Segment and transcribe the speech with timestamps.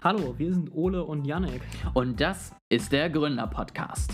[0.00, 1.60] Hallo, wir sind Ole und Janek.
[1.92, 4.12] Und das ist der Gründer-Podcast.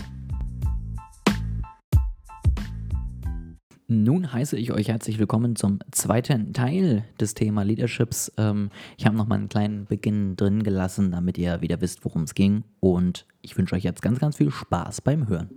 [3.87, 8.31] Nun heiße ich euch herzlich willkommen zum zweiten Teil des Thema Leaderships.
[8.37, 12.23] Ähm, ich habe noch mal einen kleinen Beginn drin gelassen, damit ihr wieder wisst, worum
[12.23, 12.63] es ging.
[12.79, 15.51] Und ich wünsche euch jetzt ganz, ganz viel Spaß beim Hören.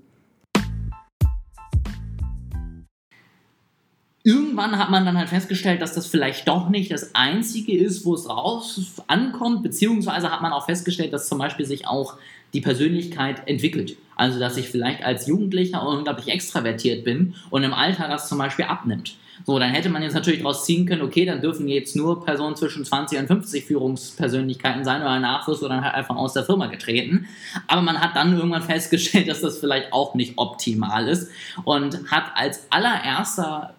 [4.23, 8.15] Irgendwann hat man dann halt festgestellt, dass das vielleicht doch nicht das Einzige ist, wo
[8.15, 12.15] es raus ankommt, beziehungsweise hat man auch festgestellt, dass zum Beispiel sich auch
[12.55, 13.97] die Persönlichkeit entwickelt.
[14.17, 18.65] Also, dass ich vielleicht als Jugendlicher unglaublich extravertiert bin und im Alter das zum Beispiel
[18.65, 19.17] abnimmt.
[19.47, 22.57] So, dann hätte man jetzt natürlich daraus ziehen können, okay, dann dürfen jetzt nur Personen
[22.57, 26.45] zwischen 20 und 50 Führungspersönlichkeiten sein oder ein Nachwuchs oder dann halt einfach aus der
[26.45, 27.29] Firma getreten.
[27.69, 31.31] Aber man hat dann irgendwann festgestellt, dass das vielleicht auch nicht optimal ist
[31.65, 33.75] und hat als allererster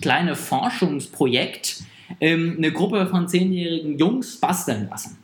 [0.00, 1.82] kleine Forschungsprojekt
[2.20, 5.18] ähm, eine Gruppe von zehnjährigen Jungs basteln lassen.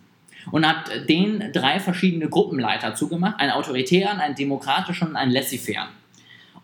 [0.50, 5.88] Und hat den drei verschiedene Gruppenleiter zugemacht, einen autoritären, einen demokratischen und einen laissez-faire.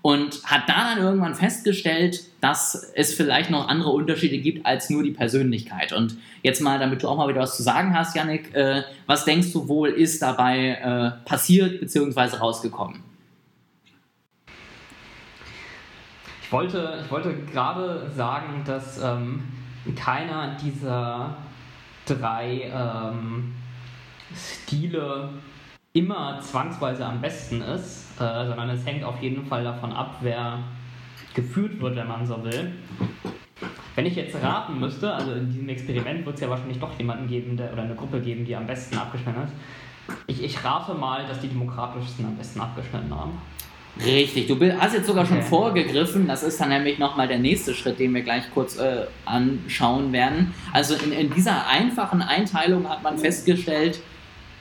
[0.03, 5.03] Und hat da dann irgendwann festgestellt, dass es vielleicht noch andere Unterschiede gibt als nur
[5.03, 5.93] die Persönlichkeit.
[5.93, 9.25] Und jetzt mal, damit du auch mal wieder was zu sagen hast, Yannick, äh, was
[9.25, 10.79] denkst du wohl ist dabei
[11.23, 12.37] äh, passiert bzw.
[12.37, 13.10] rausgekommen?
[16.51, 19.45] Ich wollte, ich wollte gerade sagen, dass ähm,
[19.95, 21.37] keiner dieser
[22.05, 23.55] drei ähm,
[24.35, 25.29] Stile
[25.93, 30.59] immer zwangsweise am besten ist, äh, sondern es hängt auf jeden Fall davon ab, wer
[31.35, 32.73] geführt wird, wenn man so will.
[33.95, 37.29] Wenn ich jetzt raten müsste, also in diesem Experiment wird es ja wahrscheinlich doch jemanden
[37.29, 39.53] geben, der, oder eine Gruppe geben, die am besten abgeschnitten ist.
[40.27, 43.41] Ich, ich rate mal, dass die demokratischsten am besten abgeschnitten haben.
[44.05, 45.47] Richtig, du hast jetzt sogar schon okay.
[45.49, 46.27] vorgegriffen.
[46.27, 50.55] Das ist dann nämlich nochmal der nächste Schritt, den wir gleich kurz äh, anschauen werden.
[50.73, 54.01] Also in, in dieser einfachen Einteilung hat man festgestellt,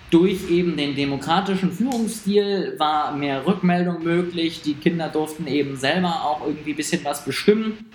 [0.10, 4.62] durch eben den demokratischen Führungsstil war mehr Rückmeldung möglich.
[4.64, 7.86] Die Kinder durften eben selber auch irgendwie ein bisschen was bestimmen.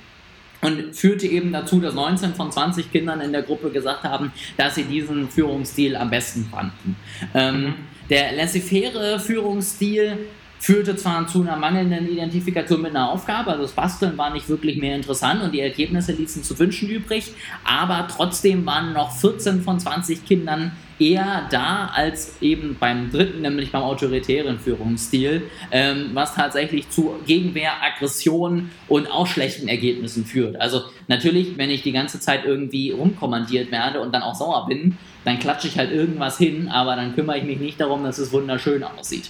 [0.60, 4.76] Und führte eben dazu, dass 19 von 20 Kindern in der Gruppe gesagt haben, dass
[4.76, 6.96] sie diesen Führungsstil am besten fanden.
[7.34, 7.74] Ähm, mhm.
[8.08, 10.20] der laissez-faire Führungsstil
[10.64, 14.78] führte zwar zu einer mangelnden Identifikation mit einer Aufgabe, also das Basteln war nicht wirklich
[14.78, 17.32] mehr interessant und die Ergebnisse ließen zu wünschen übrig,
[17.64, 23.72] aber trotzdem waren noch 14 von 20 Kindern eher da als eben beim dritten, nämlich
[23.72, 30.58] beim autoritären Führungsstil, ähm, was tatsächlich zu Gegenwehr, Aggression und auch schlechten Ergebnissen führt.
[30.58, 34.96] Also natürlich, wenn ich die ganze Zeit irgendwie rumkommandiert werde und dann auch sauer bin,
[35.26, 38.32] dann klatsche ich halt irgendwas hin, aber dann kümmere ich mich nicht darum, dass es
[38.32, 39.28] wunderschön aussieht.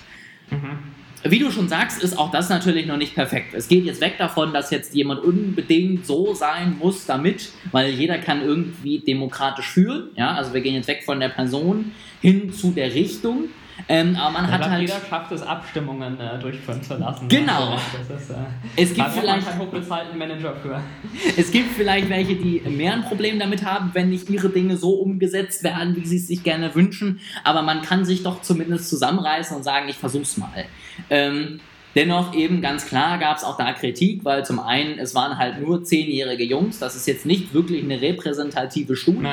[0.51, 1.04] Mhm.
[1.27, 3.55] Wie du schon sagst, ist auch das natürlich noch nicht perfekt.
[3.55, 8.19] Es geht jetzt weg davon, dass jetzt jemand unbedingt so sein muss damit, weil jeder
[8.19, 10.11] kann irgendwie demokratisch führen.
[10.17, 13.49] Ja, also wir gehen jetzt weg von der Person hin zu der Richtung.
[13.89, 14.81] Ähm, aber man ja, hat halt.
[14.83, 17.29] Jeder schafft es, Abstimmungen äh, durchführen zu lassen.
[17.29, 17.73] Genau.
[17.73, 18.35] Also, das ist, äh,
[18.77, 20.81] es gibt vielleicht einen hochbezahlten Manager für.
[21.37, 24.95] Es gibt vielleicht welche, die mehr ein Problem damit haben, wenn nicht ihre Dinge so
[24.95, 27.21] umgesetzt werden, wie sie es sich gerne wünschen.
[27.43, 30.65] Aber man kann sich doch zumindest zusammenreißen und sagen, ich versuch's mal.
[31.11, 31.61] Ähm,
[31.95, 35.61] Dennoch eben ganz klar gab es auch da Kritik, weil zum einen, es waren halt
[35.61, 39.29] nur zehnjährige Jungs, das ist jetzt nicht wirklich eine repräsentative Studie.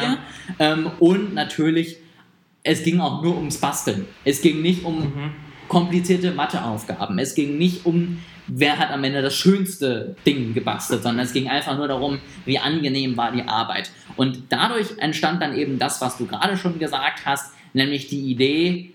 [0.60, 1.98] Ähm, und natürlich
[2.64, 4.06] es ging auch nur ums Basteln.
[4.24, 5.32] Es ging nicht um mhm.
[5.68, 7.18] komplizierte Matheaufgaben.
[7.20, 11.48] Es ging nicht um, wer hat am Ende das schönste Ding gebastelt, sondern es ging
[11.48, 13.92] einfach nur darum, wie angenehm war die Arbeit.
[14.16, 18.94] Und dadurch entstand dann eben das, was du gerade schon gesagt hast, nämlich die Idee,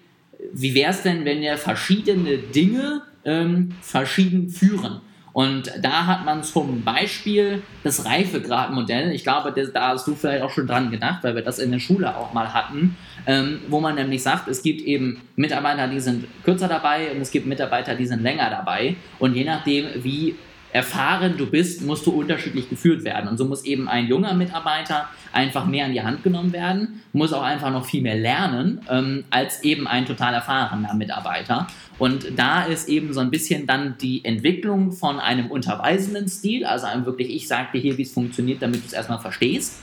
[0.52, 5.00] wie wäre es denn, wenn wir verschiedene Dinge ähm, verschieden führen?
[5.36, 10.48] Und da hat man zum Beispiel das Reifegradmodell, ich glaube, da hast du vielleicht auch
[10.48, 13.96] schon dran gedacht, weil wir das in der Schule auch mal hatten, ähm, wo man
[13.96, 18.06] nämlich sagt, es gibt eben Mitarbeiter, die sind kürzer dabei und es gibt Mitarbeiter, die
[18.06, 18.96] sind länger dabei.
[19.18, 20.36] Und je nachdem, wie
[20.76, 23.28] erfahren du bist, musst du unterschiedlich geführt werden.
[23.30, 27.32] Und so muss eben ein junger Mitarbeiter einfach mehr an die Hand genommen werden, muss
[27.32, 31.66] auch einfach noch viel mehr lernen, ähm, als eben ein total erfahrener Mitarbeiter.
[31.98, 36.84] Und da ist eben so ein bisschen dann die Entwicklung von einem unterweisenden Stil, also
[36.84, 39.80] einem wirklich, ich sage dir hier, wie es funktioniert, damit du es erstmal verstehst,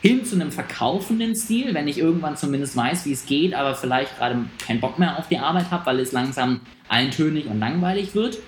[0.00, 4.16] hin zu einem verkaufenden Stil, wenn ich irgendwann zumindest weiß, wie es geht, aber vielleicht
[4.16, 8.38] gerade keinen Bock mehr auf die Arbeit habe, weil es langsam eintönig und langweilig wird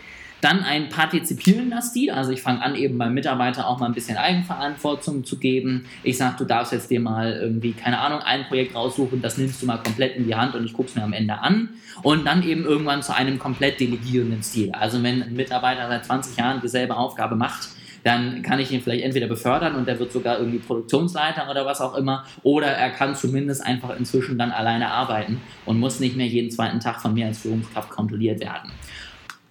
[0.41, 4.17] dann ein partizipierender Stil, also ich fange an, eben beim Mitarbeiter auch mal ein bisschen
[4.17, 5.87] Eigenverantwortung zu geben.
[6.05, 9.61] Ich sage, du darfst jetzt dir mal irgendwie, keine Ahnung, ein Projekt raussuchen, das nimmst
[9.63, 11.71] du mal komplett in die Hand und ich gucke es mir am Ende an.
[12.03, 14.71] Und dann eben irgendwann zu einem komplett delegierenden Stil.
[14.71, 17.71] Also wenn ein Mitarbeiter seit 20 Jahren dieselbe Aufgabe macht,
[18.05, 21.81] dann kann ich ihn vielleicht entweder befördern und der wird sogar irgendwie Produktionsleiter oder was
[21.81, 26.27] auch immer, oder er kann zumindest einfach inzwischen dann alleine arbeiten und muss nicht mehr
[26.27, 28.71] jeden zweiten Tag von mir als Führungskraft kontrolliert werden.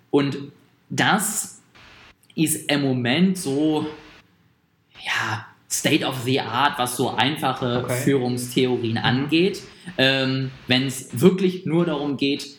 [0.10, 0.38] Und
[0.90, 1.62] das
[2.36, 3.88] ist im Moment so,
[5.04, 8.02] ja, State of the Art, was so einfache okay.
[8.04, 9.62] Führungstheorien angeht.
[9.98, 12.58] Ähm, Wenn es wirklich nur darum geht,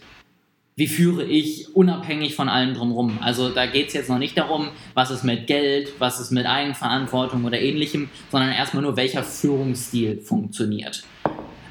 [0.76, 3.18] wie führe ich unabhängig von allem drumherum.
[3.20, 6.46] Also da geht es jetzt noch nicht darum, was ist mit Geld, was ist mit
[6.46, 11.02] Eigenverantwortung oder ähnlichem, sondern erstmal nur, welcher Führungsstil funktioniert.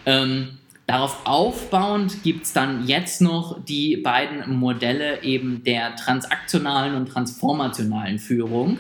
[0.06, 0.58] Ähm,
[0.88, 8.18] darauf aufbauend gibt es dann jetzt noch die beiden Modelle eben der transaktionalen und transformationalen
[8.18, 8.80] Führung.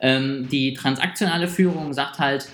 [0.00, 2.48] Ähm, die transaktionale Führung sagt halt,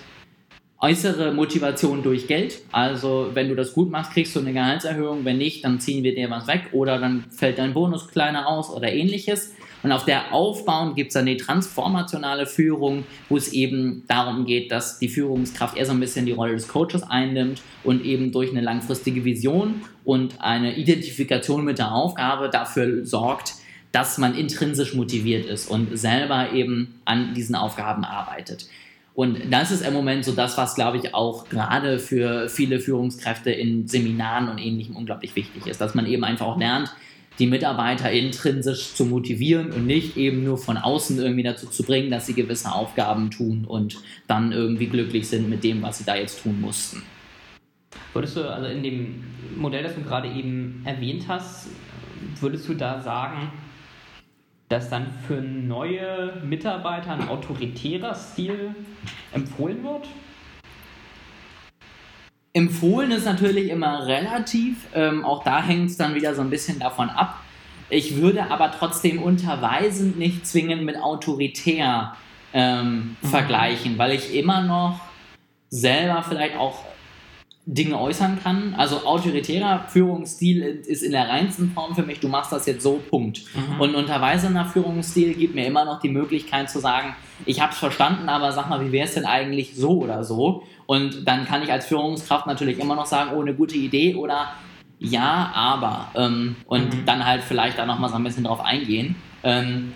[0.79, 2.59] äußere Motivation durch Geld.
[2.71, 5.23] Also wenn du das gut machst, kriegst du eine Gehaltserhöhung.
[5.23, 8.69] Wenn nicht, dann ziehen wir dir was weg oder dann fällt dein Bonus kleiner aus
[8.69, 9.53] oder ähnliches.
[9.83, 14.71] Und auf der aufbauend gibt es dann die transformationale Führung, wo es eben darum geht,
[14.71, 18.49] dass die Führungskraft eher so ein bisschen die Rolle des Coaches einnimmt und eben durch
[18.49, 23.55] eine langfristige Vision und eine Identifikation mit der Aufgabe dafür sorgt,
[23.91, 28.67] dass man intrinsisch motiviert ist und selber eben an diesen Aufgaben arbeitet.
[29.15, 33.51] Und das ist im Moment so das, was, glaube ich, auch gerade für viele Führungskräfte
[33.51, 36.91] in Seminaren und Ähnlichem unglaublich wichtig ist, dass man eben einfach auch lernt,
[37.39, 42.11] die Mitarbeiter intrinsisch zu motivieren und nicht eben nur von außen irgendwie dazu zu bringen,
[42.11, 43.97] dass sie gewisse Aufgaben tun und
[44.27, 47.01] dann irgendwie glücklich sind mit dem, was sie da jetzt tun mussten.
[48.13, 49.23] Würdest du also in dem
[49.55, 51.67] Modell, das du gerade eben erwähnt hast,
[52.39, 53.51] würdest du da sagen,
[54.69, 58.75] dass dann für neue Mitarbeiter ein autoritärer Stil
[59.31, 60.07] empfohlen wird?
[62.53, 64.77] Empfohlen ist natürlich immer relativ.
[64.93, 67.39] Ähm, auch da hängt es dann wieder so ein bisschen davon ab.
[67.89, 72.15] Ich würde aber trotzdem unterweisend nicht zwingend mit autoritär
[72.53, 73.27] ähm, mhm.
[73.27, 74.99] vergleichen, weil ich immer noch
[75.69, 76.85] selber vielleicht auch
[77.65, 78.75] Dinge äußern kann.
[78.75, 83.01] Also autoritärer Führungsstil ist in der reinsten Form für mich, du machst das jetzt so,
[83.09, 83.41] Punkt.
[83.55, 83.79] Mhm.
[83.79, 87.15] Und unterweisender Führungsstil gibt mir immer noch die Möglichkeit zu sagen,
[87.45, 90.63] ich habe es verstanden, aber sag mal, wie wäre es denn eigentlich so oder so?
[90.85, 94.53] Und dann kann ich als Führungskraft natürlich immer noch sagen, oh, eine gute Idee oder
[94.99, 96.11] ja, aber.
[96.15, 97.05] Ähm, und mhm.
[97.05, 99.15] dann halt vielleicht da nochmal so ein bisschen drauf eingehen.
[99.43, 99.93] Ähm,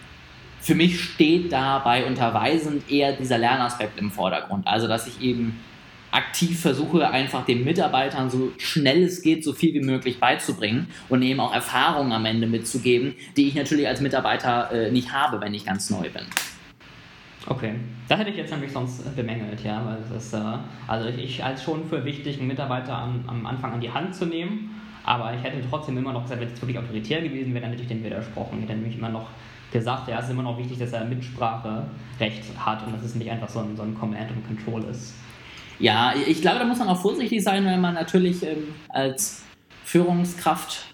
[0.59, 4.67] für mich steht dabei unterweisend eher dieser Lernaspekt im Vordergrund.
[4.67, 5.59] Also, dass ich eben
[6.17, 11.21] aktiv versuche, einfach den Mitarbeitern so schnell es geht, so viel wie möglich beizubringen und
[11.21, 15.53] eben auch Erfahrungen am Ende mitzugeben, die ich natürlich als Mitarbeiter äh, nicht habe, wenn
[15.53, 16.23] ich ganz neu bin.
[17.45, 17.75] Okay,
[18.09, 20.41] das hätte ich jetzt nämlich sonst bemängelt, ja, weil es ist, äh,
[20.87, 24.15] also ich, ich als schon für wichtig, einen Mitarbeiter am, am Anfang an die Hand
[24.15, 24.71] zu nehmen,
[25.05, 27.83] aber ich hätte trotzdem immer noch gesagt, wenn es wirklich autoritär gewesen wäre, dann hätte
[27.83, 28.57] ich dem widersprochen.
[28.57, 29.29] Ich hätte nämlich immer noch
[29.71, 33.29] gesagt, ja, es ist immer noch wichtig, dass er Mitspracherecht hat und dass es nicht
[33.29, 35.13] einfach so ein, so ein Command und Control ist.
[35.79, 39.43] Ja, ich glaube, da muss man auch vorsichtig sein, wenn man natürlich ähm, als
[39.83, 40.85] Führungskraft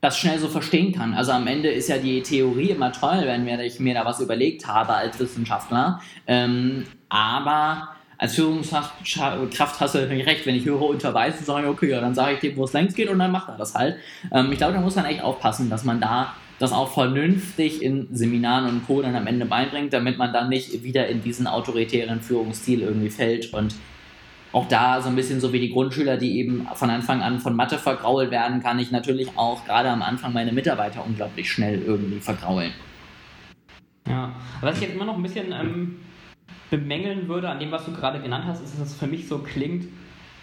[0.00, 1.14] das schnell so verstehen kann.
[1.14, 4.66] Also am Ende ist ja die Theorie immer toll, wenn ich mir da was überlegt
[4.66, 6.00] habe als Wissenschaftler.
[6.26, 11.90] Ähm, aber als Führungskraft hast du natürlich recht, wenn ich höre unterweisen, sage ich, okay,
[11.90, 13.96] ja, dann sage ich dem, wo es längst geht und dann macht er das halt.
[14.32, 18.08] Ähm, ich glaube, da muss man echt aufpassen, dass man da das auch vernünftig in
[18.14, 19.00] Seminaren und Co.
[19.00, 23.54] dann am Ende beibringt, damit man dann nicht wieder in diesen autoritären Führungsstil irgendwie fällt
[23.54, 23.74] und
[24.52, 27.54] auch da so ein bisschen so wie die Grundschüler, die eben von Anfang an von
[27.54, 32.18] Mathe vergrault werden, kann ich natürlich auch gerade am Anfang meine Mitarbeiter unglaublich schnell irgendwie
[32.18, 32.72] vergraulen.
[34.08, 36.00] Ja, was ich jetzt immer noch ein bisschen ähm,
[36.70, 39.38] bemängeln würde an dem, was du gerade genannt hast, ist, dass es für mich so
[39.38, 39.86] klingt,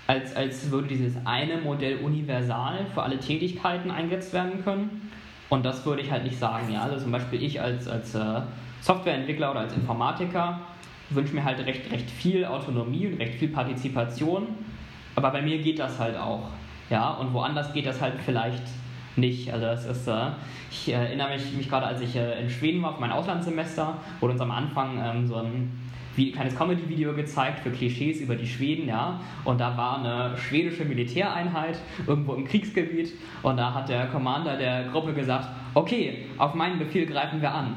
[0.08, 5.12] als, als würde dieses eine Modell universal für alle Tätigkeiten eingesetzt werden können.
[5.50, 6.72] Und das würde ich halt nicht sagen.
[6.72, 6.84] Ja?
[6.84, 8.42] Also zum Beispiel ich als, als äh,
[8.82, 10.62] Softwareentwickler oder als Informatiker
[11.10, 14.48] wünsche mir halt recht, recht viel Autonomie und recht viel Partizipation.
[15.16, 16.50] Aber bei mir geht das halt auch.
[16.90, 18.64] Ja, und woanders geht das halt vielleicht
[19.16, 19.52] nicht.
[19.52, 20.28] Also das ist, äh,
[20.72, 24.34] ich erinnere mich, mich gerade, als ich äh, in Schweden war, auf mein Auslandssemester, wurde
[24.34, 25.72] uns am Anfang ähm, so ein
[26.16, 29.20] wie, kleines Comedy-Video gezeigt für Klischees über die Schweden, ja.
[29.46, 34.86] Und da war eine schwedische Militäreinheit irgendwo im Kriegsgebiet und da hat der Commander der
[34.86, 37.76] Gruppe gesagt, okay, auf meinen Befehl greifen wir an.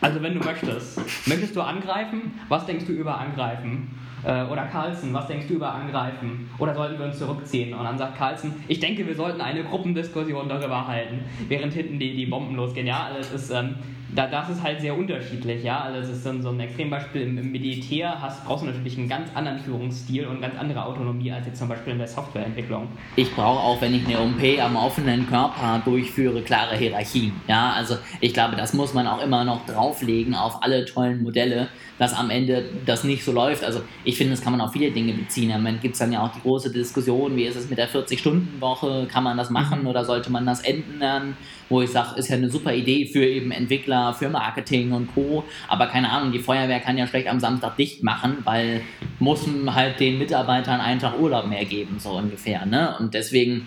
[0.00, 0.98] Also wenn du möchtest.
[1.26, 2.32] Möchtest du angreifen?
[2.48, 3.88] Was denkst du über angreifen?
[4.24, 6.50] Äh, oder Carlsen, was denkst du über angreifen?
[6.58, 7.72] Oder sollten wir uns zurückziehen?
[7.74, 12.16] Und dann sagt Carlsen, ich denke, wir sollten eine Gruppendiskussion darüber halten, während hinten die,
[12.16, 12.86] die Bomben losgehen.
[12.86, 13.76] Ja, also ist, ähm,
[14.14, 15.80] da, das ist halt sehr unterschiedlich, ja.
[15.80, 18.96] Also es ist so ein, so ein Extrembeispiel im, im Militär, hast, brauchst du natürlich
[18.98, 22.88] einen ganz anderen Führungsstil und ganz andere Autonomie als jetzt zum Beispiel in der Softwareentwicklung.
[23.16, 27.32] Ich brauche auch, wenn ich eine OP am offenen Körper durchführe, klare Hierarchien.
[27.48, 31.68] Ja, also ich glaube, das muss man auch immer noch drauflegen auf alle tollen Modelle,
[31.98, 33.64] dass am Ende das nicht so läuft.
[33.64, 35.50] Also ich finde, das kann man auf viele Dinge beziehen.
[35.52, 37.88] Am Ende gibt es dann ja auch die große Diskussion, wie ist es mit der
[37.88, 39.88] 40-Stunden-Woche, kann man das machen mhm.
[39.88, 41.36] oder sollte man das ändern?
[41.68, 45.44] Wo ich sage, ist ja eine super Idee für eben Entwickler, für Marketing und Co.
[45.68, 48.82] Aber keine Ahnung, die Feuerwehr kann ja schlecht am Samstag dicht machen, weil
[49.18, 52.66] muss halt den Mitarbeitern einen Tag Urlaub mehr geben, so ungefähr.
[52.66, 52.94] Ne?
[52.98, 53.66] Und deswegen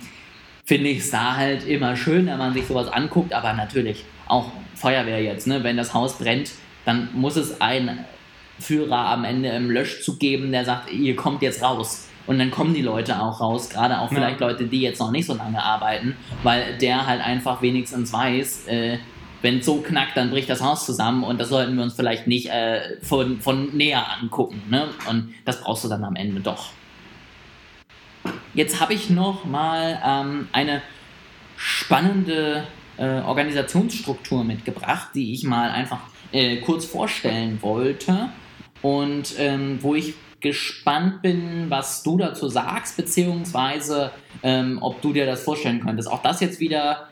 [0.65, 4.51] finde ich es da halt immer schön, wenn man sich sowas anguckt, aber natürlich auch
[4.75, 5.63] Feuerwehr jetzt, ne?
[5.63, 6.51] wenn das Haus brennt,
[6.85, 8.05] dann muss es ein
[8.59, 12.07] Führer am Ende im Löschzug geben, der sagt, ihr kommt jetzt raus.
[12.27, 14.47] Und dann kommen die Leute auch raus, gerade auch vielleicht ja.
[14.47, 18.99] Leute, die jetzt noch nicht so lange arbeiten, weil der halt einfach wenigstens weiß, äh,
[19.41, 22.27] wenn es so knackt, dann bricht das Haus zusammen und das sollten wir uns vielleicht
[22.27, 24.61] nicht äh, von, von näher angucken.
[24.69, 24.89] Ne?
[25.09, 26.71] Und das brauchst du dann am Ende doch.
[28.53, 30.81] Jetzt habe ich noch mal ähm, eine
[31.55, 32.65] spannende
[32.97, 35.99] äh, Organisationsstruktur mitgebracht, die ich mal einfach
[36.31, 38.29] äh, kurz vorstellen wollte
[38.81, 45.25] und ähm, wo ich gespannt bin, was du dazu sagst, beziehungsweise ähm, ob du dir
[45.25, 46.09] das vorstellen könntest.
[46.09, 47.08] Auch das jetzt wieder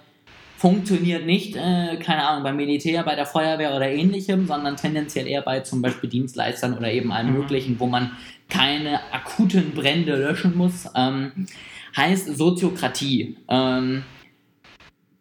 [0.58, 5.44] funktioniert nicht, äh, keine Ahnung, beim Militär, bei der Feuerwehr oder ähnlichem, sondern tendenziell eher
[5.44, 7.40] bei zum Beispiel Dienstleistern oder eben allem mhm.
[7.40, 8.12] Möglichen, wo man
[8.50, 10.90] keine akuten Brände löschen muss.
[10.96, 11.48] Ähm,
[11.96, 13.38] heißt Soziokratie.
[13.48, 14.04] Ähm,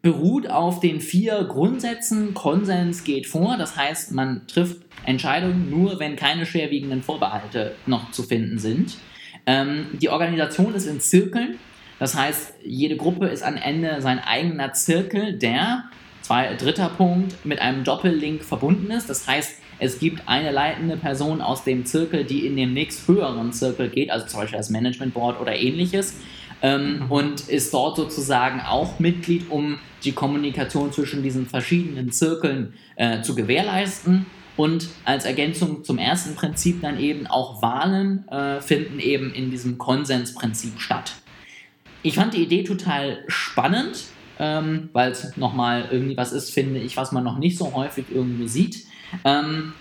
[0.01, 2.33] beruht auf den vier Grundsätzen.
[2.33, 8.23] Konsens geht vor, das heißt, man trifft Entscheidungen nur, wenn keine schwerwiegenden Vorbehalte noch zu
[8.23, 8.97] finden sind.
[9.47, 11.59] Ähm, die Organisation ist in Zirkeln,
[11.99, 15.85] das heißt, jede Gruppe ist am Ende sein eigener Zirkel, der,
[16.23, 19.09] zwei, dritter Punkt, mit einem Doppellink verbunden ist.
[19.09, 23.53] Das heißt, es gibt eine leitende Person aus dem Zirkel, die in den nächst höheren
[23.53, 26.15] Zirkel geht, also zum Beispiel das Management Board oder ähnliches
[26.63, 27.11] ähm, mhm.
[27.11, 33.35] und ist dort sozusagen auch Mitglied, um die Kommunikation zwischen diesen verschiedenen Zirkeln äh, zu
[33.35, 34.27] gewährleisten.
[34.57, 39.77] Und als Ergänzung zum ersten Prinzip dann eben auch Wahlen äh, finden eben in diesem
[39.77, 41.13] Konsensprinzip statt.
[42.07, 44.05] Ich fand die Idee total spannend,
[44.39, 48.07] ähm, weil es nochmal irgendwie was ist, finde ich, was man noch nicht so häufig
[48.15, 48.85] irgendwo sieht.
[49.25, 49.73] Ähm,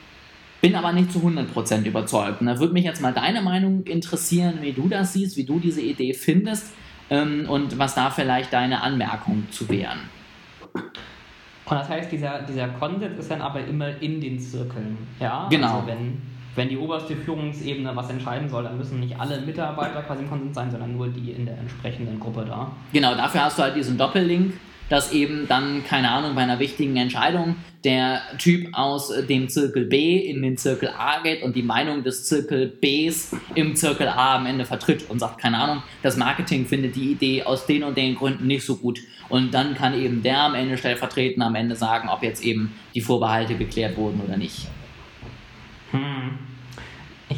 [0.59, 2.41] bin aber nicht zu 100% überzeugt.
[2.41, 5.59] Und da würde mich jetzt mal deine Meinung interessieren, wie du das siehst, wie du
[5.59, 6.73] diese Idee findest
[7.11, 9.99] ähm, und was da vielleicht deine Anmerkungen zu wären.
[10.73, 10.83] Und
[11.69, 14.97] das heißt, dieser, dieser Konsens ist dann aber immer in den Zirkeln.
[15.19, 15.47] Ja?
[15.51, 15.75] Genau.
[15.75, 16.19] Also wenn,
[16.55, 20.55] wenn die oberste Führungsebene was entscheiden soll, dann müssen nicht alle Mitarbeiter quasi im Konsens
[20.55, 22.71] sein, sondern nur die in der entsprechenden Gruppe da.
[22.93, 24.53] Genau, dafür hast du halt diesen Doppellink
[24.89, 30.17] dass eben dann, keine Ahnung, bei einer wichtigen Entscheidung der Typ aus dem Zirkel B
[30.17, 34.45] in den Zirkel A geht und die Meinung des Zirkel Bs im Zirkel A am
[34.45, 38.15] Ende vertritt und sagt, keine Ahnung, das Marketing findet die Idee aus den und den
[38.15, 38.99] Gründen nicht so gut.
[39.29, 43.01] Und dann kann eben der am Ende stellvertretend am Ende sagen, ob jetzt eben die
[43.01, 44.67] Vorbehalte geklärt wurden oder nicht.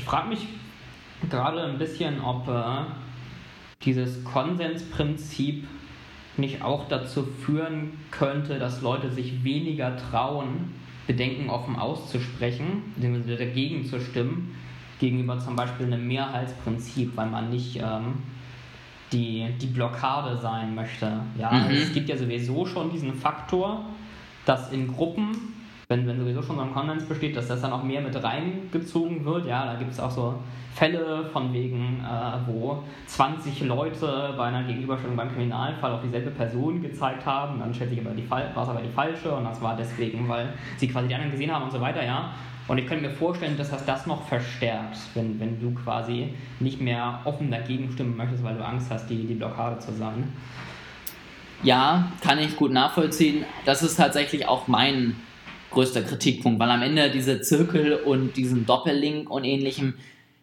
[0.08, 0.48] Ich frage mich
[1.30, 2.86] gerade ein bisschen, ob äh,
[3.84, 5.68] dieses Konsensprinzip
[6.38, 10.74] nicht auch dazu führen könnte, dass Leute sich weniger trauen,
[11.08, 14.56] Bedenken offen auszusprechen, beziehungsweise dagegen zu stimmen,
[15.02, 18.24] gegenüber zum Beispiel einem Mehrheitsprinzip, weil man nicht ähm,
[19.12, 21.20] die, die Blockade sein möchte.
[21.38, 21.72] Ja, mhm.
[21.72, 23.84] es gibt ja sowieso schon diesen Faktor,
[24.46, 25.57] dass in Gruppen,
[25.90, 29.24] wenn, wenn sowieso schon so ein Konsens besteht, dass das dann auch mehr mit reingezogen
[29.24, 29.46] wird.
[29.46, 30.36] Ja, da gibt es auch so
[30.76, 36.82] Fälle von wegen, äh, wo 20 Leute bei einer Gegenüberstellung beim Kriminalfall auf dieselbe Person
[36.82, 39.78] gezeigt haben, dann stellt sich aber die war es aber die falsche und das war
[39.78, 42.32] deswegen, weil sie quasi die anderen gesehen haben und so weiter, ja.
[42.68, 46.82] Und ich könnte mir vorstellen, dass das das noch verstärkt, wenn, wenn du quasi nicht
[46.82, 50.34] mehr offen dagegen stimmen möchtest, weil du Angst hast, die, die Blockade zu sein.
[51.64, 53.46] Ja, kann ich gut nachvollziehen.
[53.66, 55.16] Das ist tatsächlich auch mein
[55.72, 59.96] größter Kritikpunkt, weil am Ende diese Zirkel und diesen Doppellink und ähnlichem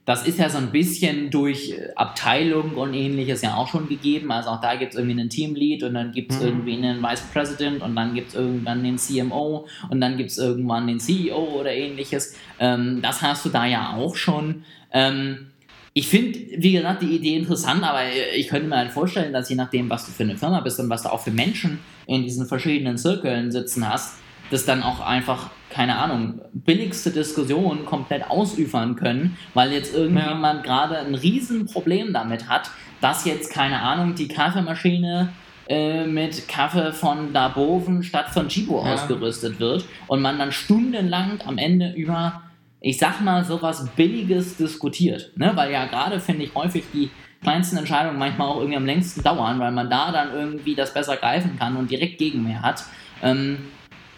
[0.04, 4.30] das ist ja so ein bisschen durch äh, Abteilung und ähnliches ja auch schon gegeben.
[4.30, 6.46] Also auch da gibt es irgendwie einen Teamlead und dann gibt es mhm.
[6.46, 10.38] irgendwie einen Vice President und dann gibt es irgendwann den CMO und dann gibt es
[10.38, 12.36] irgendwann den CEO oder ähnliches.
[12.58, 14.64] Ähm, das hast du da ja auch schon.
[14.92, 15.50] Ähm,
[15.94, 18.00] ich finde, wie gesagt, die Idee interessant, aber
[18.36, 20.90] ich könnte mir halt vorstellen, dass je nachdem, was du für eine Firma bist und
[20.90, 24.18] was du auch für Menschen in diesen verschiedenen Zirkeln sitzen hast,
[24.50, 30.72] das dann auch einfach, keine Ahnung, billigste Diskussionen komplett ausüfern können, weil jetzt irgendjemand ja.
[30.72, 32.70] gerade ein Riesenproblem damit hat,
[33.00, 35.30] dass jetzt, keine Ahnung, die Kaffeemaschine
[35.68, 38.94] äh, mit Kaffee von Daboven statt von Chibo ja.
[38.94, 42.42] ausgerüstet wird und man dann stundenlang am Ende über,
[42.80, 45.32] ich sag mal, sowas Billiges diskutiert.
[45.36, 45.52] Ne?
[45.54, 47.10] Weil ja gerade, finde ich, häufig die
[47.42, 51.16] kleinsten Entscheidungen manchmal auch irgendwie am längsten dauern, weil man da dann irgendwie das besser
[51.16, 52.84] greifen kann und direkt Gegenwehr hat.
[53.22, 53.58] Ähm,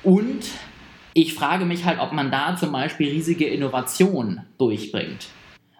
[0.06, 0.46] und
[1.14, 5.26] ich frage mich halt, ob man da zum Beispiel riesige Innovation durchbringt.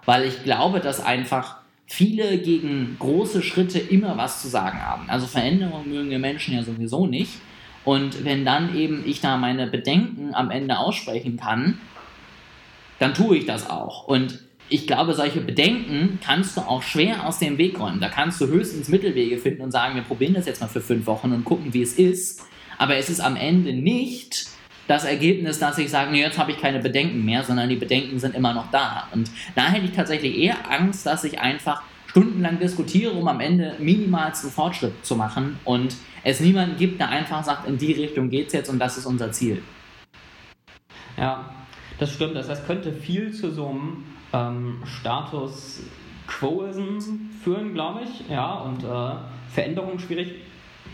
[0.05, 5.09] Weil ich glaube, dass einfach viele gegen große Schritte immer was zu sagen haben.
[5.09, 7.35] Also Veränderungen mögen wir Menschen ja sowieso nicht.
[7.85, 11.79] Und wenn dann eben ich da meine Bedenken am Ende aussprechen kann,
[12.99, 14.09] dann tue ich das auch.
[14.09, 18.01] Und ich glaube, solche Bedenken kannst du auch schwer aus dem Weg räumen.
[18.01, 21.07] Da kannst du höchstens Mittelwege finden und sagen, wir probieren das jetzt mal für fünf
[21.07, 22.43] Wochen und gucken, wie es ist.
[22.79, 24.49] Aber es ist am Ende nicht
[24.87, 28.19] das Ergebnis, dass ich sage, nee, jetzt habe ich keine Bedenken mehr, sondern die Bedenken
[28.19, 29.09] sind immer noch da.
[29.13, 33.77] Und da hätte ich tatsächlich eher Angst, dass ich einfach stundenlang diskutiere, um am Ende
[33.79, 38.49] minimalsten Fortschritt zu machen und es niemanden gibt, der einfach sagt, in die Richtung geht
[38.49, 39.63] es jetzt und das ist unser Ziel.
[41.17, 41.51] Ja,
[41.99, 42.37] das stimmt.
[42.37, 45.83] Das heißt, könnte viel zu so einem ähm, Status
[46.27, 49.17] Quoism führen, glaube ich, ja, und äh,
[49.53, 50.37] Veränderungen schwierig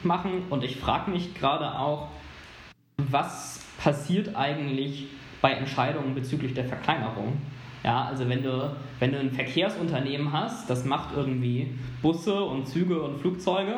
[0.04, 0.44] machen.
[0.50, 2.08] Und ich frage mich gerade auch,
[2.96, 5.08] was passiert eigentlich
[5.40, 7.34] bei Entscheidungen bezüglich der Verkleinerung?
[7.84, 13.02] Ja, also wenn du, wenn du ein Verkehrsunternehmen hast, das macht irgendwie Busse und Züge
[13.02, 13.74] und Flugzeuge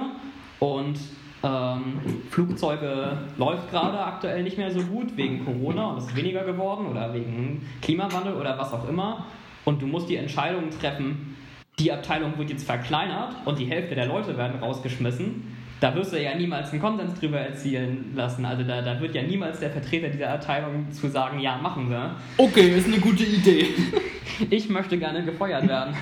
[0.60, 0.98] und
[1.42, 2.00] ähm,
[2.30, 7.14] Flugzeuge läuft gerade aktuell nicht mehr so gut wegen Corona und ist weniger geworden oder
[7.14, 9.26] wegen Klimawandel oder was auch immer.
[9.64, 11.36] Und du musst die Entscheidung treffen,
[11.78, 16.22] die Abteilung wird jetzt verkleinert und die Hälfte der Leute werden rausgeschmissen da wirst du
[16.22, 18.44] ja niemals einen Konsens drüber erzielen lassen.
[18.44, 22.14] Also da, da wird ja niemals der Vertreter dieser Abteilung zu sagen, ja, machen wir.
[22.36, 23.68] Okay, ist eine gute Idee.
[24.50, 25.94] ich möchte gerne gefeuert werden.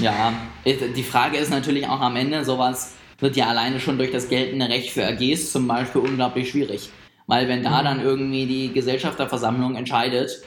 [0.00, 0.32] Ja,
[0.64, 4.68] die Frage ist natürlich auch am Ende, sowas wird ja alleine schon durch das geltende
[4.68, 6.90] Recht für AGs zum Beispiel unglaublich schwierig.
[7.26, 7.84] Weil wenn da mhm.
[7.84, 10.42] dann irgendwie die Gesellschafterversammlung entscheidet,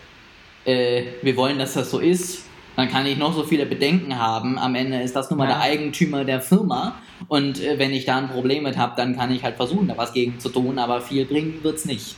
[0.66, 2.47] äh, wir wollen, dass das so ist,
[2.78, 4.60] dann kann ich noch so viele Bedenken haben.
[4.60, 5.56] Am Ende ist das nun mal ja.
[5.56, 6.94] der Eigentümer der Firma.
[7.28, 9.98] Und äh, wenn ich da ein Problem mit habe, dann kann ich halt versuchen, da
[9.98, 12.16] was gegen zu tun, aber viel bringen wird es nicht.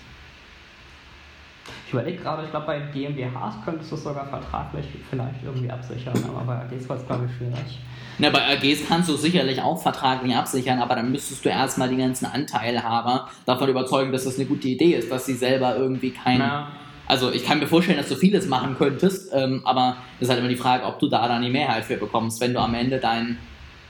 [1.87, 6.13] Ich überlege gerade, ich glaube, bei GmbHs könntest du es sogar vertraglich vielleicht irgendwie absichern,
[6.27, 7.79] aber bei AGs war es, glaube ich, schwierig.
[8.17, 11.95] Na, bei AGs kannst du sicherlich auch vertraglich absichern, aber dann müsstest du erstmal die
[11.95, 16.41] ganzen Anteilhaber davon überzeugen, dass das eine gute Idee ist, dass sie selber irgendwie kein.
[17.09, 20.39] Also ich kann mir vorstellen, dass du vieles machen könntest, ähm, aber es ist halt
[20.39, 22.99] immer die Frage, ob du da dann die Mehrheit für bekommst, wenn du am Ende
[22.99, 23.39] deinen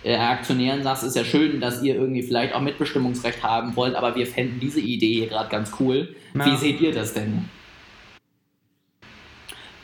[0.03, 4.15] äh, Aktionären sagst, ist ja schön, dass ihr irgendwie vielleicht auch Mitbestimmungsrecht haben wollt, aber
[4.15, 6.15] wir fänden diese Idee hier gerade ganz cool.
[6.34, 6.45] Ja.
[6.45, 7.49] Wie seht ihr das denn?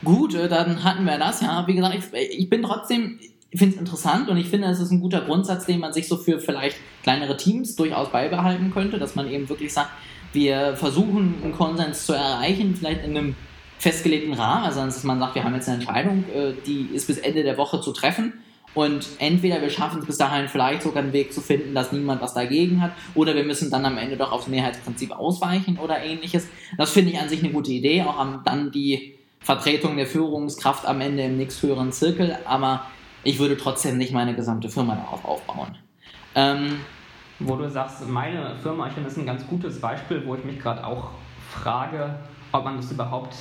[0.02, 1.42] Gut, äh, dann hatten wir das.
[1.42, 3.18] Ja, wie gesagt, ich, ich bin trotzdem,
[3.50, 6.08] ich finde es interessant und ich finde, es ist ein guter Grundsatz, den man sich
[6.08, 9.90] so für vielleicht kleinere Teams durchaus beibehalten könnte, dass man eben wirklich sagt,
[10.36, 13.34] wir versuchen einen Konsens zu erreichen, vielleicht in einem
[13.78, 17.18] festgelegten Rahmen, also dass man sagt, wir haben jetzt eine Entscheidung, äh, die ist bis
[17.18, 18.34] Ende der Woche zu treffen
[18.74, 22.20] und entweder wir schaffen es bis dahin vielleicht sogar einen Weg zu finden, dass niemand
[22.20, 26.46] was dagegen hat, oder wir müssen dann am Ende doch aufs Mehrheitsprinzip ausweichen oder ähnliches.
[26.78, 31.00] Das finde ich an sich eine gute Idee, auch dann die Vertretung der Führungskraft am
[31.00, 32.86] Ende im nächsthöheren Zirkel, aber
[33.24, 35.76] ich würde trotzdem nicht meine gesamte Firma darauf aufbauen.
[36.34, 36.80] Ähm,
[37.38, 40.58] wo du sagst, meine Firma, ich finde das ein ganz gutes Beispiel, wo ich mich
[40.58, 41.10] gerade auch
[41.50, 42.14] frage,
[42.52, 43.36] ob man das überhaupt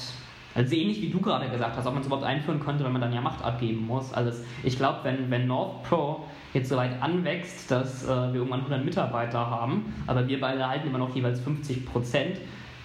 [0.56, 3.02] also ähnlich wie du gerade gesagt hast, ob man es überhaupt einführen könnte, wenn man
[3.02, 4.14] dann ja Macht abgeben muss.
[4.14, 4.32] Also
[4.64, 8.86] ich glaube, wenn, wenn North Pro jetzt so weit anwächst, dass äh, wir irgendwann 100
[8.86, 12.38] Mitarbeiter haben, aber wir beide halten immer noch jeweils 50 Prozent,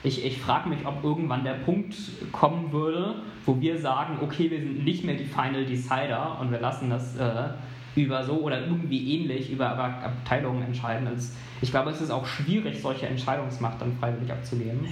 [0.02, 1.94] ich, ich frage mich, ob irgendwann der Punkt
[2.32, 6.58] kommen würde, wo wir sagen, okay, wir sind nicht mehr die Final Decider und wir
[6.58, 7.50] lassen das äh,
[7.96, 11.06] über so oder irgendwie ähnlich über Abteilungen entscheiden.
[11.06, 14.86] Also ich glaube, es ist auch schwierig, solche Entscheidungsmacht dann freiwillig abzugeben.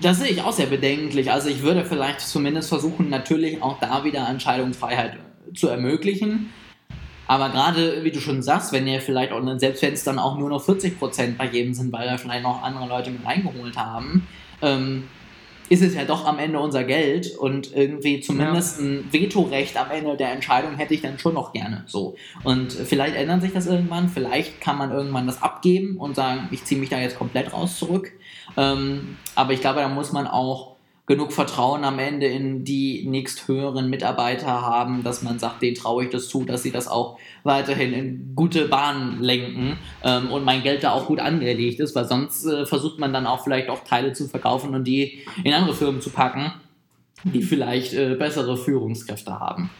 [0.00, 1.30] Das sehe ich auch sehr bedenklich.
[1.30, 5.18] Also ich würde vielleicht zumindest versuchen, natürlich auch da wieder Entscheidungsfreiheit
[5.54, 6.50] zu ermöglichen.
[7.26, 10.38] Aber gerade, wie du schon sagst, wenn ihr vielleicht auch, selbst wenn es dann auch
[10.38, 14.26] nur noch 40% bei jedem sind, weil da vielleicht noch andere Leute mit reingeholt haben,
[14.62, 15.04] ähm,
[15.68, 18.86] ist es ja doch am Ende unser Geld und irgendwie zumindest ja.
[18.86, 22.16] ein Vetorecht am Ende der Entscheidung hätte ich dann schon noch gerne so.
[22.44, 26.64] Und vielleicht ändert sich das irgendwann, vielleicht kann man irgendwann das abgeben und sagen, ich
[26.64, 28.12] ziehe mich da jetzt komplett raus zurück.
[28.56, 30.67] Ähm, aber ich glaube, da muss man auch
[31.08, 36.10] genug Vertrauen am Ende in die nächsthöheren Mitarbeiter haben, dass man sagt, denen traue ich
[36.10, 40.84] das zu, dass sie das auch weiterhin in gute Bahnen lenken ähm, und mein Geld
[40.84, 44.12] da auch gut angelegt ist, weil sonst äh, versucht man dann auch vielleicht auch Teile
[44.12, 46.52] zu verkaufen und die in andere Firmen zu packen,
[47.24, 49.70] die vielleicht äh, bessere Führungskräfte haben.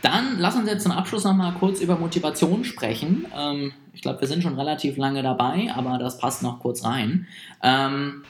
[0.00, 3.26] Dann lass uns jetzt zum Abschluss nochmal kurz über Motivation sprechen.
[3.36, 7.26] Ähm, ich glaube, wir sind schon relativ lange dabei, aber das passt noch kurz rein.
[7.62, 8.22] Ähm,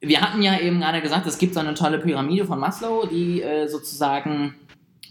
[0.00, 3.42] wir hatten ja eben gerade gesagt, es gibt so eine tolle Pyramide von Maslow, die
[3.42, 4.54] äh, sozusagen,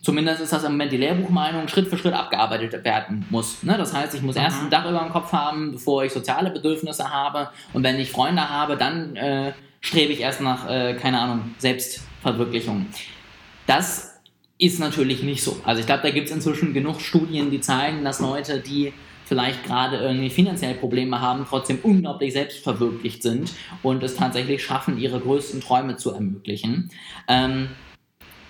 [0.02, 3.62] zumindest ist das im Moment die Lehrbuchmeinung, Schritt für Schritt abgearbeitet werden muss.
[3.64, 3.78] Ne?
[3.78, 4.42] Das heißt, ich muss mhm.
[4.42, 7.50] erst ein Dach über dem Kopf haben, bevor ich soziale Bedürfnisse habe.
[7.74, 12.88] Und wenn ich Freunde habe, dann äh, strebe ich erst nach, äh, keine Ahnung, Selbstverwirklichung.
[13.68, 14.20] Das
[14.58, 15.62] ist natürlich nicht so.
[15.64, 18.92] Also ich glaube, da gibt es inzwischen genug Studien, die zeigen, dass Leute, die
[19.30, 25.20] vielleicht gerade irgendwie finanziell Probleme haben, trotzdem unglaublich selbstverwirklicht sind und es tatsächlich schaffen, ihre
[25.20, 26.90] größten Träume zu ermöglichen.
[27.28, 27.70] Ähm,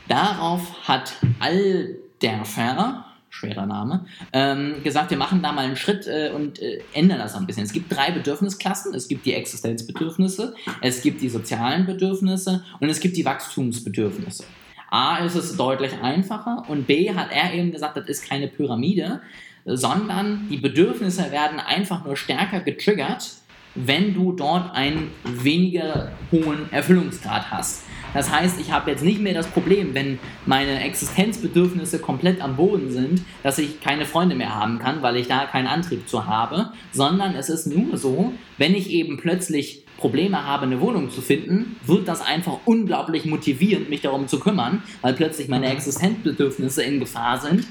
[0.08, 6.62] darauf hat Alderfer, schwerer Name, ähm, gesagt, wir machen da mal einen Schritt äh, und
[6.62, 7.64] äh, ändern das ein bisschen.
[7.64, 8.94] Es gibt drei Bedürfnisklassen.
[8.96, 14.46] Es gibt die Existenzbedürfnisse, es gibt die sozialen Bedürfnisse und es gibt die Wachstumsbedürfnisse.
[14.90, 19.22] A ist es deutlich einfacher und B hat er eben gesagt, das ist keine Pyramide,
[19.66, 23.32] sondern die Bedürfnisse werden einfach nur stärker getriggert,
[23.76, 27.84] wenn du dort einen weniger hohen Erfüllungsgrad hast.
[28.14, 32.92] Das heißt, ich habe jetzt nicht mehr das Problem, wenn meine Existenzbedürfnisse komplett am Boden
[32.92, 36.72] sind, dass ich keine Freunde mehr haben kann, weil ich da keinen Antrieb zu habe,
[36.92, 41.76] sondern es ist nur so, wenn ich eben plötzlich Probleme habe, eine Wohnung zu finden,
[41.86, 45.74] wird das einfach unglaublich motivierend, mich darum zu kümmern, weil plötzlich meine mhm.
[45.74, 47.68] Existenzbedürfnisse in Gefahr sind.